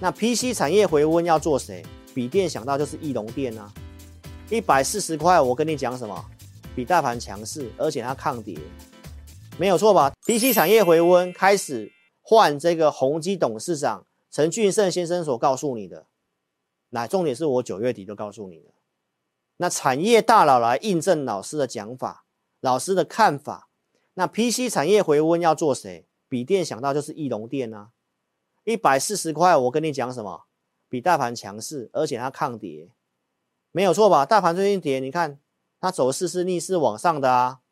[0.00, 1.84] 那 PC 产业回温要做谁？
[2.14, 3.72] 笔电想到就是义隆电啊，
[4.48, 6.24] 一百四十块，我跟你讲什么？
[6.76, 8.56] 比大盘强势，而且它抗跌，
[9.58, 11.92] 没有错吧？PC 产业回温开始
[12.22, 16.06] 换这个宏基董事长陈俊盛先生所告诉你的，
[16.90, 18.70] 那重点是我九月底就告诉你的。
[19.56, 22.24] 那产业大佬来印证老师的讲法，
[22.60, 23.68] 老师的看法。
[24.14, 26.06] 那 PC 产业回温要做谁？
[26.28, 27.90] 笔电想到就是义隆电啊。
[28.68, 30.44] 一百四十块，我跟你讲什么？
[30.90, 32.90] 比大盘强势，而且它抗跌，
[33.72, 34.26] 没有错吧？
[34.26, 35.40] 大盘最近跌，你看
[35.80, 37.62] 它走势是逆势往上的啊。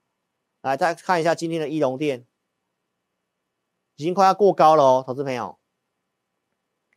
[0.63, 2.27] 来，再看一下今天的义隆电，
[3.97, 5.59] 已经快要过高了哦，投资朋友。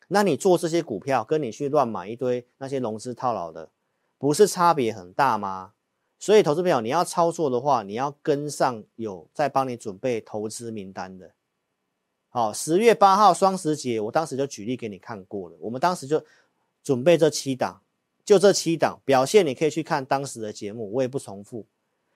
[0.07, 3.69] 那你做这些股票，跟你去乱买一堆那些融资套牢的，
[4.17, 5.73] 不是差别很大吗？
[6.17, 11.35] 所以，投资朋友，你要操作的话，你要跟上有在帮你准备投资名单的。
[12.31, 15.57] 好，十月八号双十节，我当时就举例给你看过了。
[15.61, 16.23] 我们当时就
[16.83, 17.81] 准备这七档，
[18.23, 21.65] 就这七档表现，你可以去看当时的节目，我也不重复。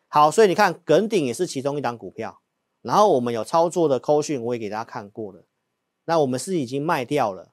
[0.07, 2.41] 好，所以你看，耿鼎也是其中一档股票。
[2.83, 5.45] 然后我们有操作的扣讯，我也给大家看过了。
[6.05, 7.51] 那我们是已经卖掉了。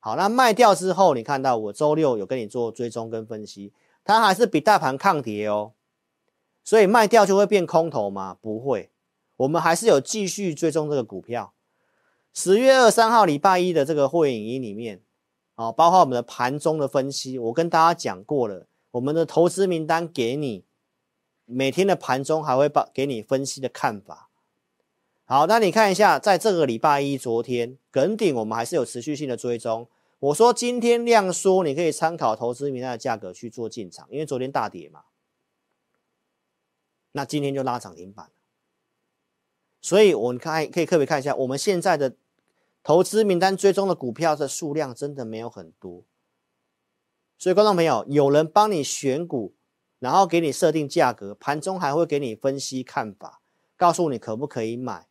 [0.00, 5.74] 好，那卖掉之后，你看到我周六有跟你做追踪跟分析，它还是比大盘抗跌哦。
[6.64, 8.36] 所以卖掉就会变空头吗？
[8.40, 8.90] 不会，
[9.36, 11.52] 我们还是有继续追踪这个股票。
[12.32, 15.02] 十月二三号礼拜一的这个会影音里面，
[15.56, 20.64] 啊，包括我们的盘中的分析，我跟大家讲过了，我们的投资名单给你，
[21.44, 24.28] 每天的盘中还会把给你分析的看法。
[25.24, 29.86] 好，那你看一下，在这个礼拜一昨天，耿鼎我们还是有持续性的追踪。
[30.18, 35.04] 我说今天量缩，你可以参考投资名单的价格去做进场，因为昨天大跌嘛，
[37.12, 38.30] 那今天就拉涨停板。
[39.90, 42.14] 所以，我们看可以特别看一下，我们现在的
[42.80, 46.04] 投资名单追踪的股票的数量真的没有很多。
[47.36, 49.56] 所以，观众朋友，有人帮你选股，
[49.98, 53.42] 然后给你设定价格，盘中还会给你分析看法，
[53.76, 55.08] 告诉你可不可以买。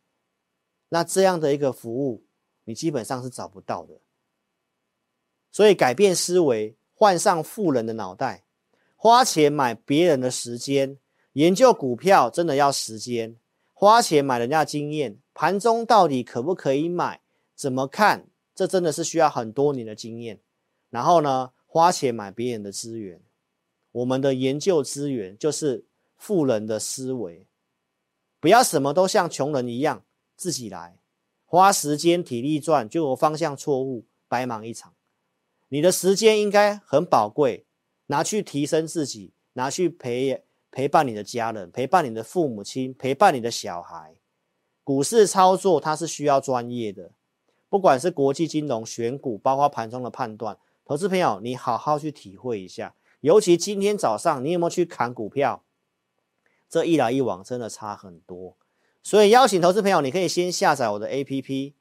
[0.88, 2.24] 那这样的一个服务，
[2.64, 4.00] 你基本上是找不到的。
[5.52, 8.44] 所以，改变思维，换上富人的脑袋，
[8.96, 10.96] 花钱买别人的时间，
[11.34, 13.36] 研究股票真的要时间。
[13.80, 17.22] 花钱买人家经验，盘中到底可不可以买？
[17.54, 18.28] 怎么看？
[18.54, 20.38] 这真的是需要很多年的经验。
[20.90, 23.22] 然后呢，花钱买别人的资源，
[23.92, 25.86] 我们的研究资源就是
[26.18, 27.46] 富人的思维，
[28.38, 30.04] 不要什么都像穷人一样
[30.36, 31.00] 自己来，
[31.46, 34.92] 花时间体力赚，结果方向错误，白忙一场。
[35.70, 37.64] 你的时间应该很宝贵，
[38.08, 40.38] 拿去提升自己，拿去培养。
[40.70, 44.14] 陪伴你的家人，陪伴你的父母亲，陪伴你的小孩。
[44.84, 47.12] 股市操作它是需要专业的，
[47.68, 50.58] 不管是国际金融、选股，包括盘中的判断。
[50.84, 52.94] 投资朋友，你好好去体会一下。
[53.20, 55.62] 尤其今天早上，你有没有去砍股票？
[56.68, 58.56] 这一来一往真的差很多。
[59.02, 61.72] 所以邀请投资朋友，你可以先下载我的 APP，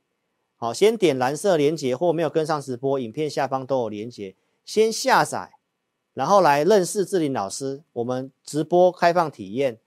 [0.56, 4.36] 好，先点蓝色连接，或没有跟上直播，影片下方都有连接，
[4.66, 5.59] 先下载。
[6.14, 9.80] 然后来认识志霖老师，我们直播开放体验，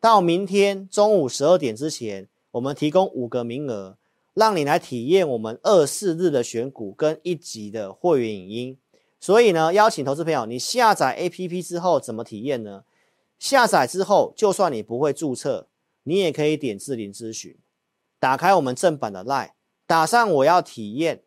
[0.00, 3.98] 到明天中午十二点之前，我们提供五个名额，
[4.32, 8.78] 让你来体验我们二四日的选股跟一级的会员影音。
[9.20, 12.84] 所以呢，邀请投资朋友，你下载 APP 之后怎么体验呢？
[13.38, 15.66] 下载之后，就算你不会注册，
[16.04, 17.56] 你也可以点志霖咨询，
[18.18, 19.50] 打开我们正版的 LINE，
[19.86, 21.22] 打上我要体验。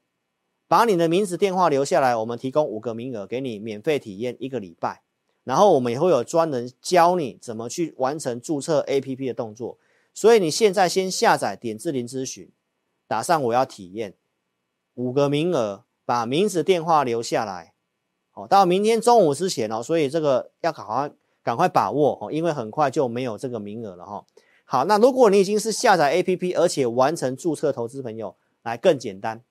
[0.70, 5.02] 把你的名字、电话留下来，我们提供五个名额给你免费体验一个礼拜。
[5.44, 9.80] 然后我们也会有专人教你怎么去完成注册 APP 的动作。
[10.14, 12.52] 所以你现在先下载，点智林咨询，
[13.08, 14.14] 打上我要体验，
[14.94, 17.74] 五个名额，把名字、电话留下来。
[18.34, 24.24] 哦，到明天中午之前哦，所以这个要赶快赶快把握哦，因为很快就没有这个名额了哈。
[24.66, 29.42] 好，那如果你已经是下载 APP 而且完成注册投资朋友，来更简单。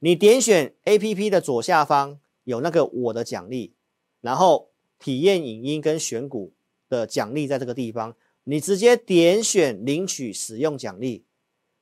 [0.00, 3.74] 你点选 APP 的左下方有那个我的奖励，
[4.20, 6.54] 然后体验影音跟选股
[6.88, 11.24] 的奖励在这个地方，你直接点选领取使用奖励，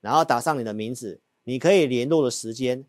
[0.00, 2.84] 然后打上你的名字，你可以联络的时间，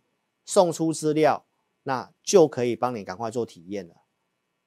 [0.46, 1.46] 送出资料，
[1.84, 3.96] 那就可以帮你赶快做体验了。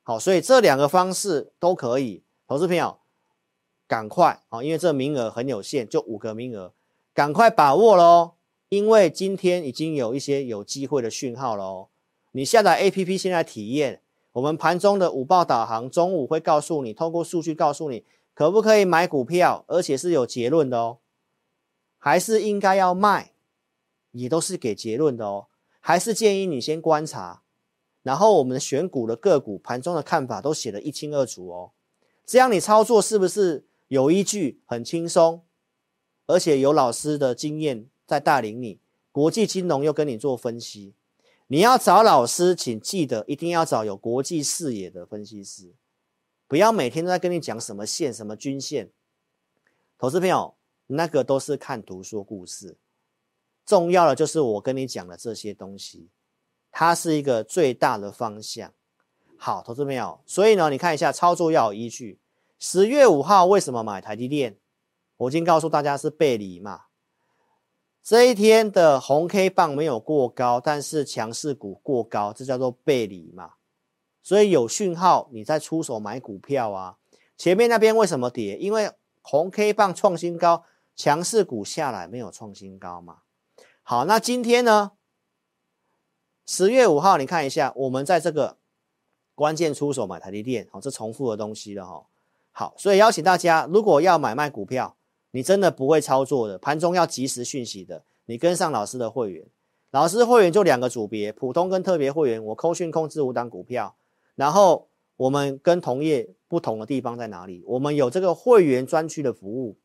[0.04, 3.00] 好，所以这两个方式都可以，投资朋友
[3.88, 6.72] 赶快啊，因为这名额很有限，就五个名额，
[7.12, 8.34] 赶快把握喽。
[8.72, 11.88] 因为今天已经有一些有机会的讯号了哦，
[12.30, 14.00] 你下载 APP 现在体验，
[14.32, 21.00] 我们盘中的午报导航，中午会告诉你，透过数据告诉你可不可以买股票，而且是有结论的哦，
[21.98, 23.32] 还是应该要卖，
[24.12, 25.48] 也都是给结论的哦。
[25.78, 27.42] 还是建议你先观察，
[28.02, 31.72] 然后我们的选股的个股盘中的看法都写得一清二楚哦，
[32.24, 35.42] 这样你操作是不是有依据，很轻松，
[36.26, 40.94] 而且有老师的经验在带领你，国际金融又跟你做分析，
[41.46, 45.74] 你要找老师，请记得一定要找有国际视野的分析师，
[46.46, 48.90] 不要每天都在跟你讲什么线、什么均线，
[49.98, 50.54] 投资朋友，
[50.86, 52.76] 那个都是看图说故事。
[53.64, 56.08] 重要的就是我跟你讲的这些东西，
[56.70, 58.72] 它是一个最大的方向。
[59.36, 62.18] 好，投资朋友，所以呢，你看一下操作要有依据。
[62.58, 64.56] 十月五号为什么买台积电？
[65.16, 66.82] 我已经告诉大家是背离嘛。
[68.02, 73.52] 这一天的红 K 棒没有过高，但是强势股过高，这叫做背离嘛。
[74.22, 76.96] 所以有讯号，你再出手买股票啊。
[77.38, 78.56] 前面那边为什么跌？
[78.56, 78.90] 因为
[79.20, 80.64] 红 K 棒创新高，
[80.96, 83.18] 强势股下来没有创新高嘛。
[83.82, 84.92] 好，那今天呢？
[86.44, 88.58] 十月五号，你看一下，我们在这个
[89.36, 92.06] 关键出手买台积电，好，这重复的东西了哈。
[92.50, 94.96] 好，所以邀请大家，如果要买卖股票，
[95.32, 99.44] 你真的不会操作的，盘中要及时讯息的，你跟上老师的会员，
[99.90, 103.96] 老师会员就两个组别，普通跟特别会员，我扣讯控制五档股票，
[104.34, 107.62] 然后我们跟同业不同的地方在哪里？
[107.66, 109.76] 我们有这个会员专区的服务。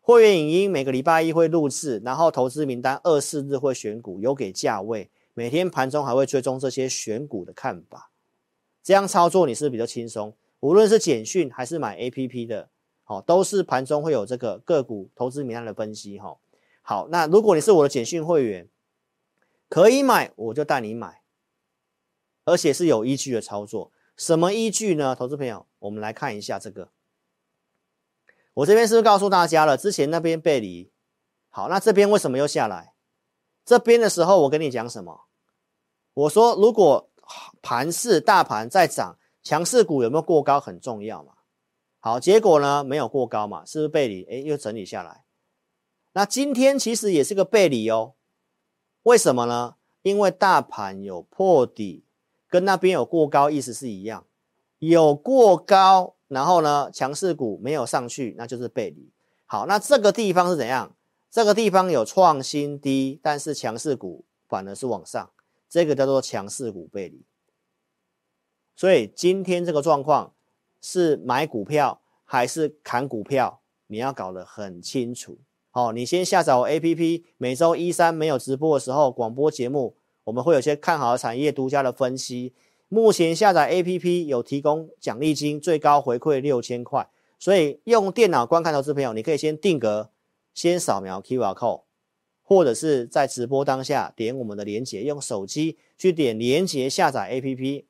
[0.00, 8.12] 会员影音每个礼拜一会录制，然后投资名单二四日会选股，有给价位，每天盘中还会追踪这些选股的看法，
[8.84, 10.32] 这样操作你是比较轻松。
[10.60, 12.68] 无论是简讯还是买 APP 的，
[13.08, 16.36] 好，都是盘中会有这个个股投资名单的分析，哈。
[16.82, 18.68] 好，那如果你是我的简讯会员，
[19.68, 21.22] 可以买我就带你买，
[22.44, 23.92] 而且是有依据的操作。
[24.16, 25.14] 什么依据呢？
[25.14, 26.88] 投资朋友，我们来看一下这个。
[28.54, 29.76] 我这边是不是告诉大家了？
[29.76, 30.90] 之前那边背离，
[31.48, 32.94] 好，那这边为什么又下来？
[33.64, 35.26] 这边的时候我跟你讲什么？
[36.14, 37.08] 我说如果
[37.62, 41.34] 盘势大盘在涨，强势股有没有过高很重要嘛？
[42.06, 44.22] 好，结果呢没有过高嘛，是不是背离？
[44.26, 45.24] 诶，又整理下来。
[46.12, 48.14] 那今天其实也是个背离哦。
[49.02, 49.74] 为什么呢？
[50.02, 52.04] 因为大盘有破底，
[52.48, 54.24] 跟那边有过高意思是一样，
[54.78, 56.14] 有过高。
[56.28, 59.10] 然后呢，强势股没有上去，那就是背离。
[59.44, 60.94] 好，那这个地方是怎样？
[61.28, 65.28] 这个地方有创新低，但是强势股反而是往上，
[65.68, 67.24] 这个叫做强势股背离。
[68.76, 70.34] 所以今天这个状况
[70.80, 75.38] 是买股票还是砍股票，你要搞得很清楚。
[75.70, 79.94] 好，你先下载 APP，每周一三没有直播的时候，广播节目
[80.24, 82.54] 我们会有些看好的产业独家的分析。
[82.88, 87.08] 目前下载 APP 有提供奖励金，最高回馈六千块。
[87.38, 90.10] 所以用电脑观看投资朋友，你可以先定格，
[90.54, 91.82] 先扫描 QR code，
[92.42, 97.84] 或者是在直播当下点我们的连结，用手机去点连结下载 APP。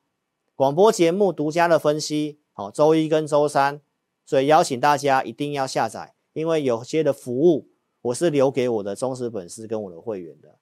[0.56, 3.82] 广播节目独家的分析，好，周一跟周三，
[4.24, 7.68] 所以邀请大家一定要下载，因为有些的服务
[8.00, 10.56] 我是留给我的忠实粉丝跟我的会员的，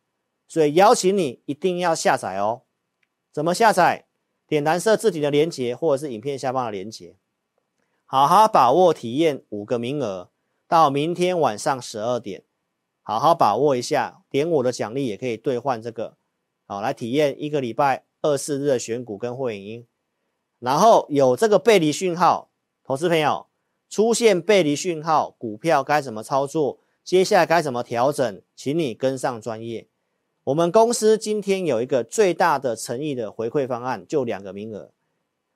[0.48, 2.62] 所以邀请你一定要下载哦。
[3.30, 4.06] 怎么下载？
[4.48, 7.14] 点蓝色字体的连接，或者是影片下方的连接，
[8.04, 10.30] 好好把握体验五个名额，
[10.66, 12.42] 到明天晚上十二点，
[13.02, 16.16] 好好把握一下，点我的奖励也可以兑换这个，
[16.66, 19.86] 好来体验一个礼拜二四日的选股跟会员音，
[20.58, 22.50] 然后有这个背离讯号，
[22.84, 23.46] 投资朋友
[23.88, 26.78] 出现背离讯号，股票该怎么操作？
[27.02, 28.40] 接下来该怎么调整？
[28.56, 29.86] 请你跟上专业。
[30.44, 34.90] 我们公司今天有一个最大的诚意的回馈方案，就两个名额。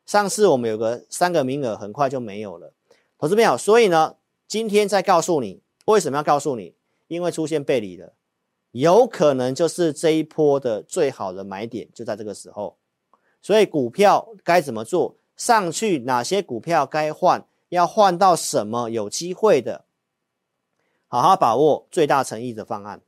[0.06, 2.72] 上次我们有个三个名额，很快就没有了。
[3.18, 6.74] 投资朋友，所以呢，今天再告诉你为什么要告诉你，
[7.08, 8.14] 因为出现背离了，
[8.72, 12.76] 有可能就是这一波的最好的买点就在这个时候。
[13.40, 15.16] 所以股票该怎么做？
[15.36, 17.46] 上去哪些股票该换？
[17.68, 19.84] 要换到什么有机会的？
[21.06, 23.02] 好好把握最大诚意的方案。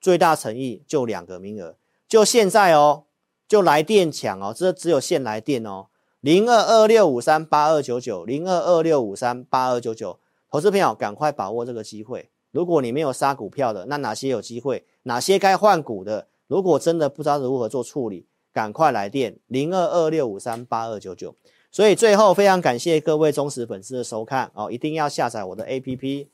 [0.00, 1.76] 最大诚意就两个名额，
[2.06, 3.04] 就现在哦，
[3.48, 5.88] 就来电抢哦，这只有现来电哦，
[6.20, 10.18] 零二二六五三八二九九，零二二六五三八二九九，
[10.50, 12.30] 投资朋友赶快把握这个机会。
[12.50, 14.86] 如果你没有杀股票的，那哪些有机会？
[15.04, 16.28] 哪些该换股的？
[16.46, 18.26] 如果真的不知道如何做处理，
[18.56, 21.36] 赶快来电零二二六五三八二九九。
[21.70, 26.28] 所以最后非常感谢各位忠实粉丝的收看哦，一定要下载我的 APP。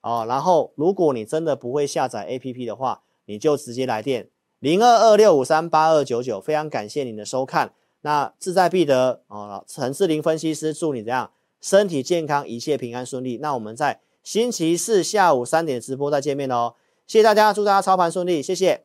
[0.00, 6.40] 哦，然后如果你真的不会下载 APP 的话，你就直接来电零二二六五三八二九九。
[6.40, 11.30] 非常感谢您的收看，那志在必得哦，陈志林分析师祝你这样
[11.60, 13.38] 身体健康，一切平安顺利。
[13.40, 16.74] 那我们在星期四下午三点直播再见面哦，
[17.06, 18.84] 谢谢大家，祝大家操盘顺利，谢谢。